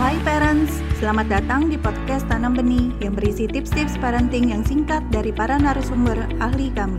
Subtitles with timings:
[0.00, 5.36] Hai parents, selamat datang di podcast Tanam Benih yang berisi tips-tips parenting yang singkat dari
[5.36, 6.96] para narasumber ahli kami.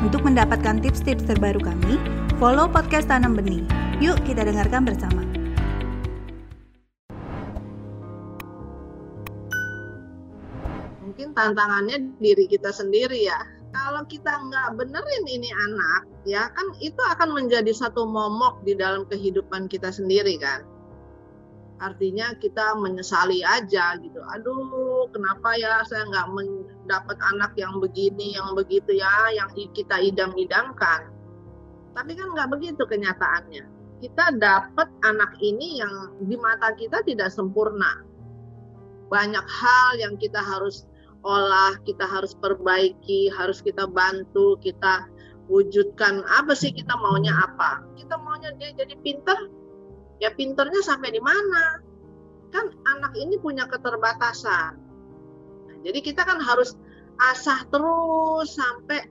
[0.00, 2.00] Untuk mendapatkan tips-tips terbaru kami,
[2.40, 3.60] follow podcast Tanam Benih.
[4.00, 5.20] Yuk kita dengarkan bersama.
[11.04, 13.36] Mungkin tantangannya diri kita sendiri ya.
[13.76, 19.04] Kalau kita nggak benerin ini anak, ya kan itu akan menjadi satu momok di dalam
[19.12, 20.69] kehidupan kita sendiri kan
[21.80, 24.20] artinya kita menyesali aja gitu.
[24.36, 31.08] Aduh kenapa ya saya nggak mendapat anak yang begini yang begitu ya yang kita idam-idamkan.
[31.96, 33.64] Tapi kan nggak begitu kenyataannya.
[34.00, 38.04] Kita dapat anak ini yang di mata kita tidak sempurna.
[39.08, 40.84] Banyak hal yang kita harus
[41.20, 45.04] olah kita harus perbaiki harus kita bantu kita
[45.52, 47.84] wujudkan apa sih kita maunya apa.
[47.96, 49.59] Kita maunya dia jadi pinter
[50.20, 51.80] ya pinternya sampai di mana?
[52.52, 54.76] Kan anak ini punya keterbatasan.
[55.66, 56.76] Nah, jadi kita kan harus
[57.20, 59.04] asah terus sampai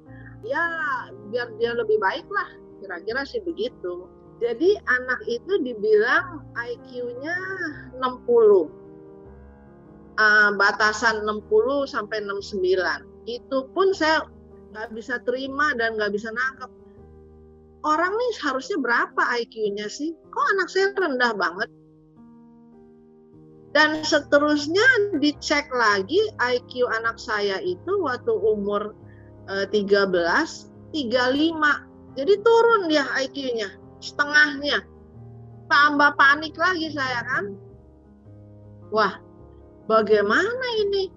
[0.46, 0.64] ya
[1.30, 4.08] biar dia lebih baik lah kira-kira sih begitu.
[4.40, 7.36] Jadi anak itu dibilang IQ-nya
[8.00, 8.80] 60
[10.16, 11.44] uh, batasan 60
[11.92, 14.24] sampai 69 itu pun saya
[14.72, 16.72] nggak bisa terima dan nggak bisa nangkep
[17.84, 20.12] orang nih harusnya berapa IQ-nya sih?
[20.32, 21.70] Kok anak saya rendah banget?
[23.70, 28.98] Dan seterusnya dicek lagi IQ anak saya itu waktu umur
[29.46, 30.10] e, 13,
[30.90, 32.18] 35.
[32.18, 33.70] Jadi turun dia IQ-nya,
[34.02, 34.82] setengahnya.
[35.70, 37.54] Tambah panik lagi saya kan.
[38.90, 39.22] Wah,
[39.86, 41.14] bagaimana ini?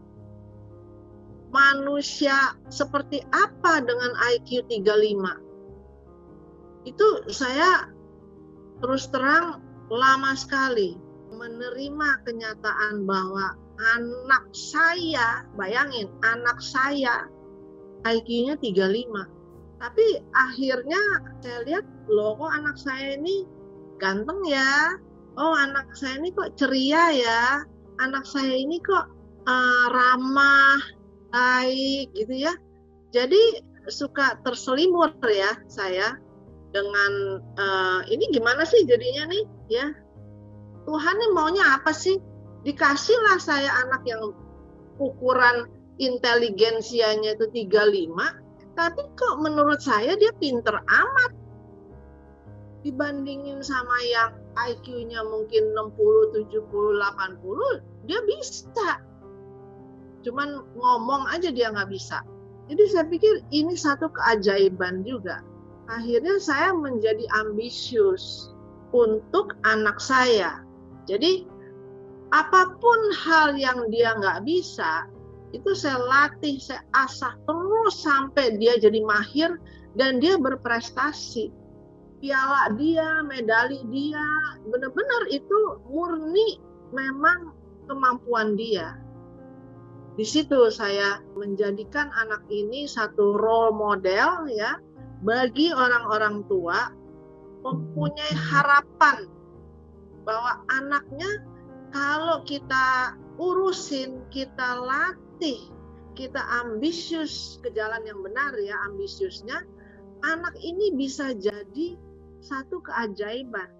[1.52, 5.51] Manusia seperti apa dengan IQ 35?
[6.82, 7.86] Itu saya
[8.82, 10.98] terus terang lama sekali
[11.32, 13.56] menerima kenyataan bahwa
[13.96, 17.26] anak saya, bayangin anak saya
[18.06, 19.82] IQ-nya 35.
[19.82, 21.02] Tapi akhirnya
[21.42, 23.46] saya lihat loh kok anak saya ini
[23.98, 24.94] ganteng ya.
[25.38, 27.42] Oh anak saya ini kok ceria ya.
[27.98, 29.10] Anak saya ini kok
[29.46, 30.78] uh, ramah,
[31.34, 32.54] baik gitu ya.
[33.10, 36.14] Jadi suka terselimur ya saya
[36.72, 37.12] dengan
[37.60, 39.86] uh, ini gimana sih jadinya nih ya?
[40.88, 42.18] Tuhan nih maunya apa sih?
[42.66, 44.32] Dikasihlah saya anak yang
[44.98, 45.68] ukuran
[46.00, 51.32] inteligensianya itu 35 tapi kok menurut saya dia pinter amat.
[52.82, 58.98] Dibandingin sama yang IQ-nya mungkin 60, 70, 80 dia bisa.
[60.26, 62.24] Cuman ngomong aja dia nggak bisa.
[62.66, 65.44] Jadi saya pikir ini satu keajaiban juga
[65.90, 68.52] akhirnya saya menjadi ambisius
[68.92, 70.62] untuk anak saya.
[71.08, 71.48] Jadi
[72.32, 75.08] apa pun hal yang dia nggak bisa,
[75.52, 79.60] itu saya latih, saya asah terus sampai dia jadi mahir
[79.96, 81.52] dan dia berprestasi.
[82.22, 84.22] Piala dia, medali dia,
[84.70, 86.62] benar-benar itu murni
[86.94, 87.50] memang
[87.90, 88.94] kemampuan dia.
[90.14, 94.76] Di situ saya menjadikan anak ini satu role model ya
[95.22, 96.90] bagi orang-orang tua
[97.62, 99.30] mempunyai harapan
[100.26, 101.30] bahwa anaknya
[101.94, 105.70] kalau kita urusin, kita latih,
[106.18, 109.62] kita ambisius ke jalan yang benar ya ambisiusnya,
[110.26, 111.94] anak ini bisa jadi
[112.42, 113.70] satu keajaiban,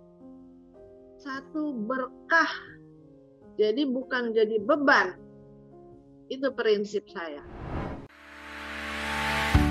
[1.19, 2.53] satu berkah.
[3.61, 5.21] Jadi bukan jadi beban.
[6.33, 7.62] Itu prinsip saya.